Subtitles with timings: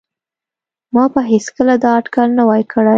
[0.93, 2.89] ما به هیڅکله دا اټکل نه وای کړی